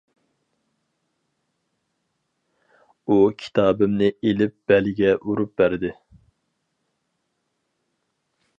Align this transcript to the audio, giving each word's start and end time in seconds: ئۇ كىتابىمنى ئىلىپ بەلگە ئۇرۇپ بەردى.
ئۇ 3.07 3.17
كىتابىمنى 3.43 4.09
ئىلىپ 4.31 4.57
بەلگە 4.73 5.13
ئۇرۇپ 5.21 5.53
بەردى. 5.63 5.93